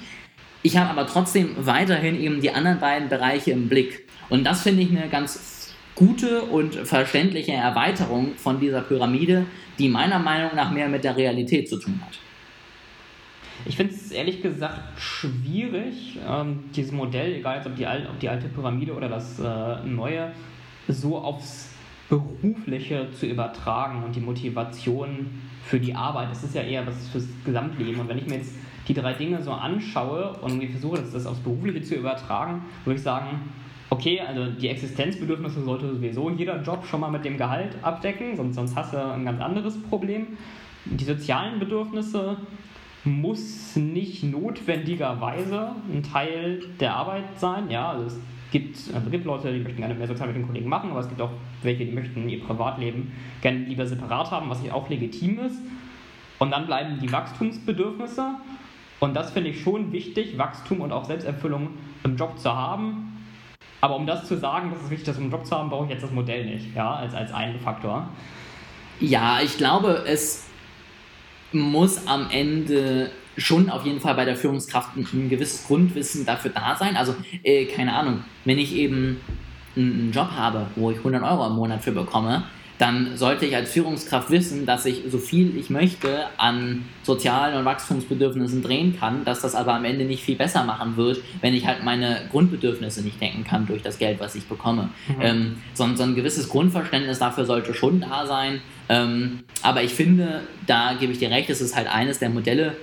[0.63, 4.07] Ich habe aber trotzdem weiterhin eben die anderen beiden Bereiche im Blick.
[4.29, 9.47] Und das finde ich eine ganz gute und verständliche Erweiterung von dieser Pyramide,
[9.79, 12.19] die meiner Meinung nach mehr mit der Realität zu tun hat.
[13.65, 18.19] Ich finde es ehrlich gesagt schwierig, ähm, dieses Modell, egal jetzt ob die, alte, ob
[18.21, 20.33] die alte Pyramide oder das äh, neue,
[20.87, 21.71] so aufs
[22.09, 25.27] Berufliche zu übertragen und die Motivation
[25.65, 26.31] für die Arbeit.
[26.31, 28.01] Das ist ja eher was fürs Gesamtleben.
[28.01, 28.55] Und wenn ich mir jetzt
[28.89, 33.03] die drei Dinge so anschaue und versuche, das, das aufs Berufliche zu übertragen, würde ich
[33.03, 33.41] sagen,
[33.91, 38.55] okay, also die Existenzbedürfnisse sollte sowieso jeder Job schon mal mit dem Gehalt abdecken, sonst,
[38.55, 40.39] sonst hast du ein ganz anderes Problem.
[40.85, 42.39] Die sozialen Bedürfnisse
[43.05, 47.71] muss nicht notwendigerweise ein Teil der Arbeit sein.
[47.71, 48.19] Ja, also es
[48.51, 51.09] gibt, also gibt Leute, die möchten gerne mehr sozial mit den Kollegen machen, aber es
[51.09, 51.31] gibt auch
[51.63, 55.61] welche, die möchten ihr Privatleben gerne lieber separat haben, was auch legitim ist.
[56.39, 58.37] Und dann bleiben die Wachstumsbedürfnisse
[59.01, 61.71] und das finde ich schon wichtig, Wachstum und auch Selbsterfüllung
[62.05, 63.27] im Job zu haben.
[63.81, 65.91] Aber um das zu sagen, dass es wichtig ist, im Job zu haben, brauche ich
[65.91, 68.09] jetzt das Modell nicht, ja, als, als einen Faktor.
[68.99, 70.49] Ja, ich glaube, es
[71.53, 76.51] muss am Ende schon auf jeden Fall bei der Führungskraft ein, ein gewisses Grundwissen dafür
[76.51, 76.97] da sein.
[76.97, 79.21] Also, äh, keine Ahnung, wenn ich eben
[79.77, 82.43] einen Job habe, wo ich 100 Euro im Monat für bekomme,
[82.79, 87.65] dann sollte ich als Führungskraft wissen, dass ich so viel ich möchte an sozialen und
[87.65, 91.67] Wachstumsbedürfnissen drehen kann, dass das aber am Ende nicht viel besser machen wird, wenn ich
[91.67, 94.91] halt meine Grundbedürfnisse nicht denken kann durch das Geld, was ich bekomme.
[95.09, 95.15] Mhm.
[95.21, 98.61] Ähm, so, so, ein gewisses Grundverständnis dafür sollte schon da sein.
[98.89, 102.77] Ähm, aber ich finde, da gebe ich dir recht, es ist halt eines der Modelle,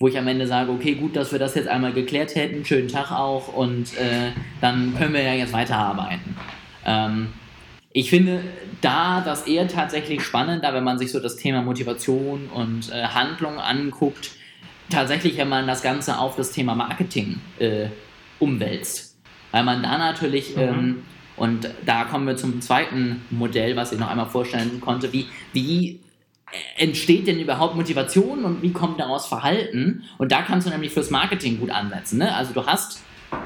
[0.00, 2.88] wo ich am Ende sage, okay, gut, dass wir das jetzt einmal geklärt hätten, schönen
[2.88, 6.36] Tag auch und äh, dann können wir ja jetzt weiterarbeiten.
[6.84, 7.28] Ähm,
[7.98, 8.44] ich finde
[8.80, 13.58] da das eher tatsächlich spannender, wenn man sich so das Thema Motivation und äh, Handlung
[13.58, 14.30] anguckt,
[14.88, 17.86] tatsächlich, wenn man das Ganze auf das Thema Marketing äh,
[18.38, 19.16] umwälzt.
[19.50, 20.62] Weil man da natürlich, mhm.
[20.62, 21.02] ähm,
[21.34, 25.98] und da kommen wir zum zweiten Modell, was ich noch einmal vorstellen konnte, wie, wie
[26.76, 30.04] entsteht denn überhaupt Motivation und wie kommt daraus Verhalten?
[30.18, 32.18] Und da kannst du nämlich fürs Marketing gut ansetzen.
[32.18, 32.32] Ne?
[32.32, 33.02] Also du hast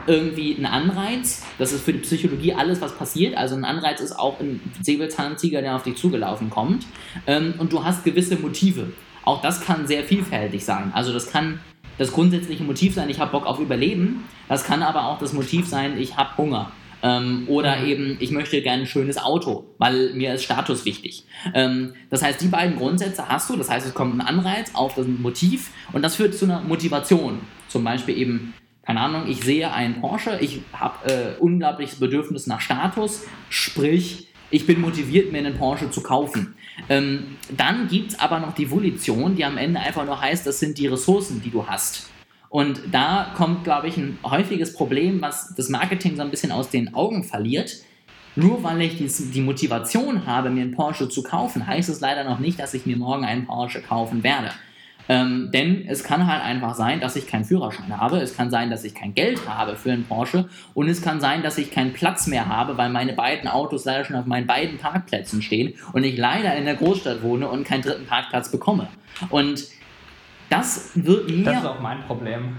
[0.07, 1.43] irgendwie ein Anreiz.
[1.59, 3.37] Das ist für die Psychologie alles, was passiert.
[3.37, 6.87] Also ein Anreiz ist auch ein Säbelzahntiger, der auf dich zugelaufen kommt.
[7.27, 8.93] Ähm, und du hast gewisse Motive.
[9.25, 10.93] Auch das kann sehr vielfältig sein.
[10.95, 11.61] Also das kann
[11.99, 14.25] das grundsätzliche Motiv sein, ich habe Bock auf Überleben.
[14.49, 16.73] Das kann aber auch das Motiv sein, ich habe Hunger.
[17.03, 17.87] Ähm, oder mhm.
[17.87, 21.25] eben, ich möchte gerne ein schönes Auto, weil mir ist Status wichtig.
[21.53, 23.57] Ähm, das heißt, die beiden Grundsätze hast du.
[23.57, 27.41] Das heißt, es kommt ein Anreiz auf das Motiv und das führt zu einer Motivation.
[27.69, 32.61] Zum Beispiel eben keine Ahnung, ich sehe einen Porsche, ich habe äh, unglaubliches Bedürfnis nach
[32.61, 36.55] Status, sprich, ich bin motiviert, mir einen Porsche zu kaufen.
[36.89, 40.59] Ähm, dann gibt es aber noch die Volition, die am Ende einfach nur heißt, das
[40.59, 42.11] sind die Ressourcen, die du hast.
[42.49, 46.69] Und da kommt, glaube ich, ein häufiges Problem, was das Marketing so ein bisschen aus
[46.69, 47.77] den Augen verliert.
[48.35, 52.25] Nur weil ich die, die Motivation habe, mir einen Porsche zu kaufen, heißt es leider
[52.25, 54.51] noch nicht, dass ich mir morgen einen Porsche kaufen werde.
[55.09, 58.19] Ähm, denn es kann halt einfach sein, dass ich keinen Führerschein habe.
[58.19, 60.49] Es kann sein, dass ich kein Geld habe für einen Porsche.
[60.75, 64.05] Und es kann sein, dass ich keinen Platz mehr habe, weil meine beiden Autos leider
[64.05, 67.83] schon auf meinen beiden Parkplätzen stehen und ich leider in der Großstadt wohne und keinen
[67.83, 68.89] dritten Parkplatz bekomme.
[69.31, 69.65] Und
[70.51, 71.45] das wird mir.
[71.45, 72.57] Das ist auch mein Problem.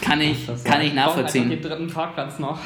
[0.00, 1.50] Kann ich, kann ich nachvollziehen.
[1.50, 2.58] Ich den dritten Parkplatz noch.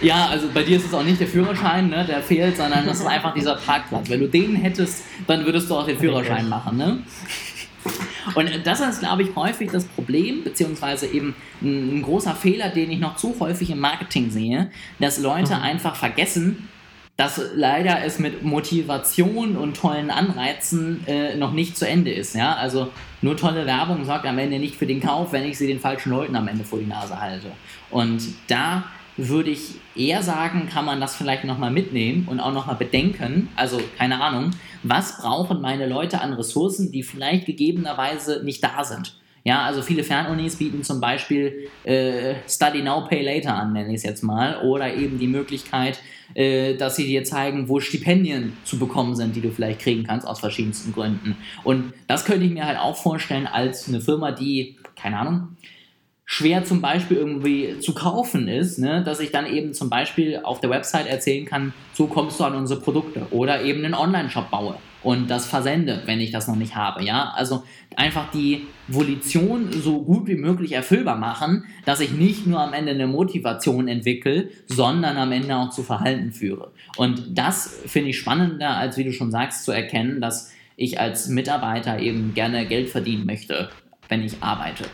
[0.00, 3.00] Ja, also bei dir ist es auch nicht der Führerschein, ne, der fehlt, sondern das
[3.00, 4.08] ist einfach dieser Parkplatz.
[4.08, 7.02] Wenn du den hättest, dann würdest du auch den Führerschein machen, ne?
[8.34, 12.98] Und das ist, glaube ich, häufig das Problem, beziehungsweise eben ein, großer Fehler, den ich
[12.98, 15.62] noch zu häufig im Marketing sehe, dass Leute mhm.
[15.62, 16.68] einfach vergessen,
[17.16, 22.36] dass leider es mit Motivation und tollen Anreizen äh, noch nicht zu Ende ist.
[22.36, 22.54] Ja?
[22.54, 25.80] Also nur tolle Werbung sorgt am Ende nicht für den Kauf, wenn ich sie den
[25.80, 27.48] falschen Leuten am Ende vor die Nase halte.
[27.90, 28.84] Und da
[29.18, 33.48] würde ich eher sagen, kann man das vielleicht nochmal mitnehmen und auch nochmal bedenken.
[33.56, 34.52] Also keine Ahnung,
[34.84, 39.14] was brauchen meine Leute an Ressourcen, die vielleicht gegebenerweise nicht da sind.
[39.44, 43.96] Ja, also viele Fernunis bieten zum Beispiel äh, Study Now, Pay Later an, nenne ich
[43.96, 46.00] es jetzt mal, oder eben die Möglichkeit,
[46.34, 50.26] äh, dass sie dir zeigen, wo Stipendien zu bekommen sind, die du vielleicht kriegen kannst
[50.26, 51.36] aus verschiedensten Gründen.
[51.64, 55.48] Und das könnte ich mir halt auch vorstellen als eine Firma, die, keine Ahnung,
[56.30, 59.02] schwer zum Beispiel irgendwie zu kaufen ist, ne?
[59.02, 62.54] dass ich dann eben zum Beispiel auf der Website erzählen kann, so kommst du an
[62.54, 66.76] unsere Produkte oder eben einen Online-Shop baue und das versende, wenn ich das noch nicht
[66.76, 67.02] habe.
[67.02, 67.62] Ja, also
[67.96, 72.92] einfach die Volition so gut wie möglich erfüllbar machen, dass ich nicht nur am Ende
[72.92, 76.72] eine Motivation entwickle, sondern am Ende auch zu Verhalten führe.
[76.98, 81.28] Und das finde ich spannender, als wie du schon sagst, zu erkennen, dass ich als
[81.28, 83.70] Mitarbeiter eben gerne Geld verdienen möchte,
[84.10, 84.84] wenn ich arbeite.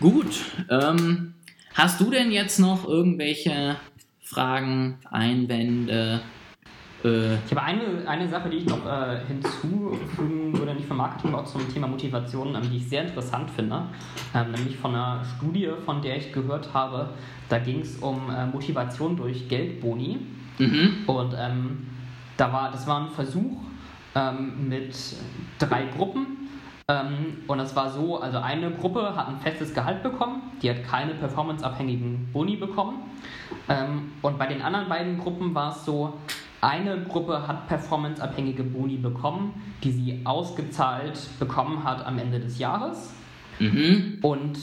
[0.00, 0.44] Gut.
[0.68, 1.34] Ähm,
[1.74, 3.76] hast du denn jetzt noch irgendwelche
[4.20, 6.20] Fragen, Einwände?
[7.02, 11.32] Äh ich habe eine, eine Sache, die ich noch äh, hinzufügen würde, nicht vom Marketing,
[11.32, 13.84] aber auch zum Thema Motivation, ähm, die ich sehr interessant finde.
[14.34, 17.10] Ähm, nämlich von einer Studie, von der ich gehört habe.
[17.48, 20.18] Da ging es um äh, Motivation durch Geldboni.
[20.58, 21.04] Mhm.
[21.06, 21.86] Und ähm,
[22.36, 23.60] da war, das war ein Versuch
[24.14, 24.94] ähm, mit
[25.58, 26.35] drei Gruppen
[26.88, 30.84] ähm, und das war so, also eine Gruppe hat ein festes Gehalt bekommen, die hat
[30.84, 33.00] keine performanceabhängigen Boni bekommen.
[33.68, 36.14] Ähm, und bei den anderen beiden Gruppen war es so,
[36.60, 43.12] eine Gruppe hat performanceabhängige Boni bekommen, die sie ausgezahlt bekommen hat am Ende des Jahres.
[43.58, 44.18] Mhm.
[44.22, 44.56] Und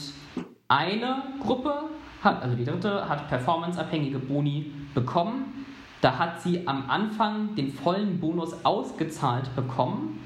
[0.68, 1.74] eine Gruppe
[2.22, 5.66] hat, also die dritte, hat performanceabhängige Boni bekommen.
[6.00, 10.20] Da hat sie am Anfang den vollen Bonus ausgezahlt bekommen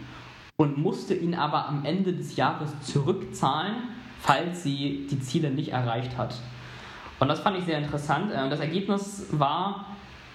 [0.61, 3.77] und musste ihn aber am Ende des Jahres zurückzahlen,
[4.19, 6.35] falls sie die Ziele nicht erreicht hat.
[7.21, 8.33] Und das fand ich sehr interessant.
[8.33, 9.87] Äh, das Ergebnis war,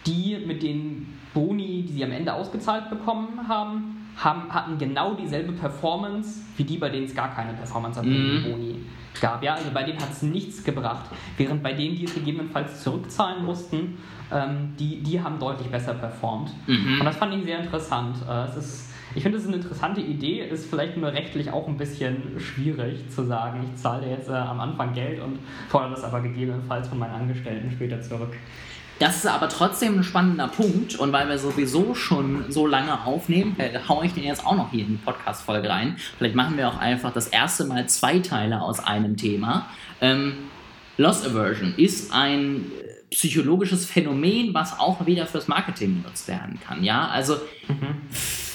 [0.06, 5.52] die mit den Boni, die sie am Ende ausgezahlt bekommen haben, haben hatten genau dieselbe
[5.52, 8.52] Performance wie die, bei denen es gar keine performanceabhängigen mhm.
[8.52, 8.76] Boni
[9.20, 9.44] gab.
[9.44, 11.10] Ja, also bei denen hat es nichts gebracht.
[11.36, 13.98] Während bei denen, die es gegebenenfalls zurückzahlen mussten,
[14.32, 16.52] ähm, die, die haben deutlich besser performt.
[16.68, 17.00] Mhm.
[17.00, 18.18] Und das fand ich sehr interessant.
[18.30, 21.68] Äh, es ist ich finde, es ist eine interessante Idee, ist vielleicht nur rechtlich auch
[21.68, 26.04] ein bisschen schwierig zu sagen, ich zahle jetzt äh, am Anfang Geld und fordere das
[26.04, 28.34] aber gegebenenfalls von meinen Angestellten später zurück.
[29.00, 33.56] Das ist aber trotzdem ein spannender Punkt und weil wir sowieso schon so lange aufnehmen,
[33.58, 35.98] äh, haue ich den jetzt auch noch hier in die Podcast-Folge rein.
[36.18, 39.68] Vielleicht machen wir auch einfach das erste Mal zwei Teile aus einem Thema.
[40.00, 40.36] Ähm,
[40.98, 42.72] Loss Aversion ist ein
[43.10, 46.84] psychologisches Phänomen, was auch wieder fürs Marketing genutzt werden kann.
[46.84, 47.98] Ja, also mhm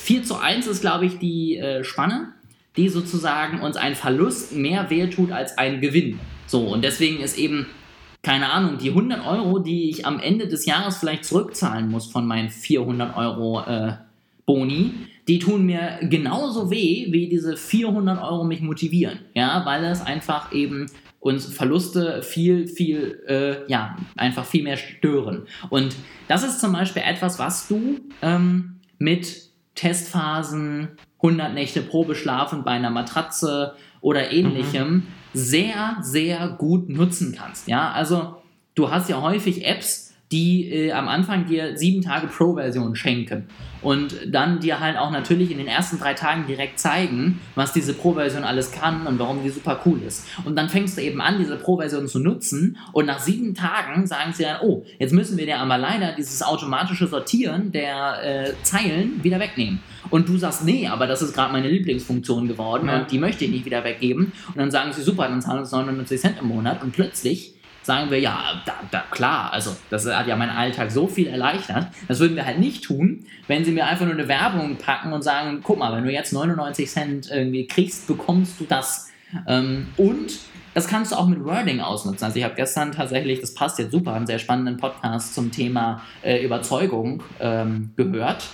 [0.09, 2.33] 4 zu 1 ist, glaube ich, die äh, Spanne,
[2.79, 6.19] die sozusagen uns ein Verlust mehr wehtut als ein Gewinn.
[6.47, 7.67] So, und deswegen ist eben,
[8.23, 12.27] keine Ahnung, die 100 Euro, die ich am Ende des Jahres vielleicht zurückzahlen muss von
[12.27, 13.97] meinen 400 Euro äh,
[14.47, 14.95] Boni,
[15.29, 19.19] die tun mir genauso weh, wie diese 400 Euro mich motivieren.
[19.35, 20.87] Ja, weil es einfach eben
[21.21, 25.43] uns Verluste viel, viel, äh, ja, einfach viel mehr stören.
[25.69, 25.95] Und
[26.29, 29.48] das ist zum Beispiel etwas, was du ähm, mit
[29.79, 30.89] Testphasen,
[31.19, 35.07] 100 Nächte Probeschlafen bei einer Matratze oder ähnlichem mhm.
[35.35, 37.69] sehr, sehr gut nutzen kannst.
[37.69, 38.43] Ja, also
[38.75, 43.49] du hast ja häufig Apps, die äh, am Anfang dir sieben Tage Pro-Version schenken
[43.81, 47.95] und dann dir halt auch natürlich in den ersten drei Tagen direkt zeigen, was diese
[47.95, 50.27] Pro-Version alles kann und warum die super cool ist.
[50.45, 54.33] Und dann fängst du eben an, diese Pro-Version zu nutzen und nach sieben Tagen sagen
[54.35, 59.23] sie dann, oh, jetzt müssen wir dir aber leider dieses automatische Sortieren der äh, Zeilen
[59.23, 59.81] wieder wegnehmen.
[60.11, 63.01] Und du sagst, nee, aber das ist gerade meine Lieblingsfunktion geworden ja.
[63.01, 64.33] und die möchte ich nicht wieder weggeben.
[64.49, 67.55] Und dann sagen sie, super, dann zahlen wir uns 99 Cent im Monat und plötzlich
[67.89, 71.87] sagen wir, ja, da, da, klar, also das hat ja meinen Alltag so viel erleichtert.
[72.07, 75.23] Das würden wir halt nicht tun, wenn sie mir einfach nur eine Werbung packen und
[75.23, 79.09] sagen, guck mal, wenn du jetzt 99 Cent irgendwie kriegst, bekommst du das.
[79.47, 80.39] Ähm, und
[80.75, 82.27] das kannst du auch mit Wording ausnutzen.
[82.27, 86.03] Also ich habe gestern tatsächlich, das passt jetzt super, einen sehr spannenden Podcast zum Thema
[86.23, 88.45] äh, Überzeugung ähm, gehört.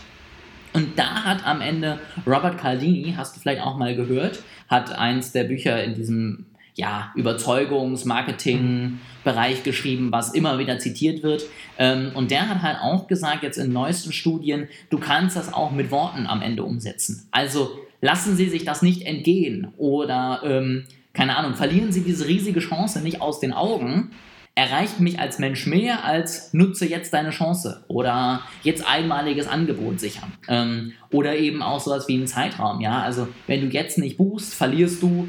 [0.75, 5.33] Und da hat am Ende Robert Caldini, hast du vielleicht auch mal gehört, hat eins
[5.33, 11.45] der Bücher in diesem ja, Überzeugungs-, Marketing-Bereich geschrieben, was immer wieder zitiert wird.
[11.79, 15.71] Ähm, und der hat halt auch gesagt, jetzt in neuesten Studien, du kannst das auch
[15.71, 17.29] mit Worten am Ende umsetzen.
[17.31, 22.61] Also lassen Sie sich das nicht entgehen oder, ähm, keine Ahnung, verlieren Sie diese riesige
[22.61, 24.11] Chance nicht aus den Augen.
[24.57, 30.33] Erreicht mich als Mensch mehr als nutze jetzt deine Chance oder jetzt einmaliges Angebot sichern.
[30.49, 32.81] Ähm, oder eben auch sowas wie ein Zeitraum.
[32.81, 35.29] Ja, also wenn du jetzt nicht buchst, verlierst du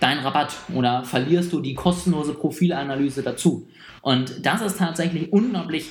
[0.00, 3.68] deinen Rabatt oder verlierst du die kostenlose Profilanalyse dazu.
[4.02, 5.90] Und das ist tatsächlich unglaublich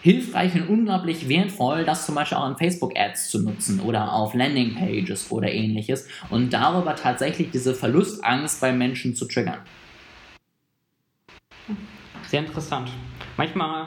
[0.00, 5.30] hilfreich und unglaublich wertvoll, das zum Beispiel auch in Facebook-Ads zu nutzen oder auf Landing-Pages
[5.30, 9.58] oder ähnliches und darüber tatsächlich diese Verlustangst bei Menschen zu triggern.
[12.28, 12.90] Sehr interessant.
[13.36, 13.86] Manchmal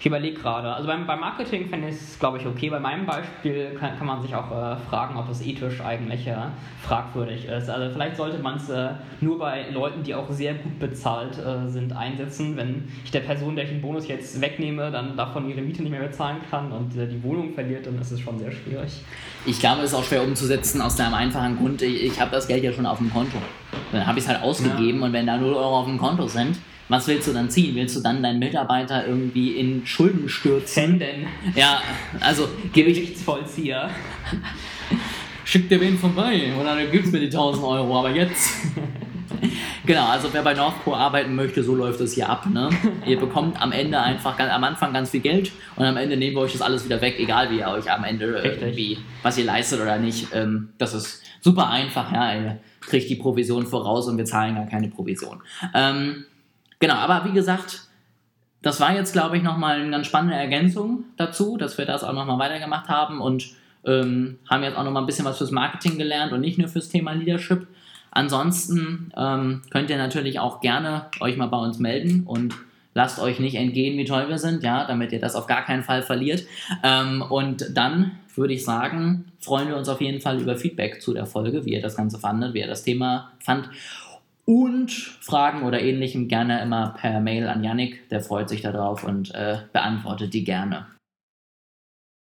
[0.00, 0.72] ich überlege gerade.
[0.72, 2.70] Also beim, beim Marketing finde ich es, glaube ich, okay.
[2.70, 6.36] Bei meinem Beispiel kann, kann man sich auch äh, fragen, ob es ethisch eigentlich äh,
[6.82, 7.68] fragwürdig ist.
[7.68, 11.68] Also vielleicht sollte man es äh, nur bei Leuten, die auch sehr gut bezahlt äh,
[11.68, 12.56] sind, einsetzen.
[12.56, 15.90] Wenn ich der Person, der ich den Bonus jetzt wegnehme, dann davon ihre Miete nicht
[15.90, 19.02] mehr bezahlen kann und äh, die Wohnung verliert, dann ist es schon sehr schwierig.
[19.46, 21.82] Ich glaube, es ist auch schwer umzusetzen aus einem einfachen Grund.
[21.82, 23.38] Ich, ich habe das Geld ja schon auf dem Konto.
[23.90, 25.06] Dann habe ich es halt ausgegeben ja.
[25.06, 27.74] und wenn da 0 Euro auf dem Konto sind, was willst du dann ziehen?
[27.74, 30.98] Willst du dann deinen Mitarbeiter irgendwie in Schulden stürzen?
[30.98, 31.26] Denn?
[31.54, 31.82] Ja,
[32.20, 33.16] also gebe ich.
[33.16, 33.90] Vollzieher.
[35.44, 38.54] Schick dir wen vorbei oder dann gibst mir die 1000 Euro, aber jetzt.
[39.86, 42.46] genau, also wer bei Northcore arbeiten möchte, so läuft es hier ab.
[42.50, 42.68] Ne?
[43.06, 46.42] Ihr bekommt am Ende einfach am Anfang ganz viel Geld und am Ende nehmen wir
[46.42, 49.44] euch das alles wieder weg, egal wie ihr euch am Ende äh, irgendwie, was ihr
[49.44, 50.28] leistet oder nicht.
[50.34, 52.34] Ähm, das ist super einfach, ja.
[52.34, 55.42] Ihr kriegt die Provision voraus und wir zahlen gar keine Provision.
[55.74, 56.24] Ähm,
[56.78, 57.88] Genau, aber wie gesagt,
[58.62, 62.12] das war jetzt, glaube ich, nochmal eine ganz spannende Ergänzung dazu, dass wir das auch
[62.12, 63.50] nochmal weitergemacht haben und
[63.84, 66.88] ähm, haben jetzt auch nochmal ein bisschen was fürs Marketing gelernt und nicht nur fürs
[66.88, 67.66] Thema Leadership.
[68.10, 72.54] Ansonsten ähm, könnt ihr natürlich auch gerne euch mal bei uns melden und
[72.94, 75.84] lasst euch nicht entgehen, wie toll wir sind, ja, damit ihr das auf gar keinen
[75.84, 76.44] Fall verliert.
[76.82, 81.12] Ähm, und dann würde ich sagen, freuen wir uns auf jeden Fall über Feedback zu
[81.12, 83.68] der Folge, wie ihr das Ganze fandet, wie ihr das Thema fand
[84.48, 88.08] und Fragen oder ähnlichem gerne immer per Mail an Yannick.
[88.08, 90.86] Der freut sich darauf und äh, beantwortet die gerne.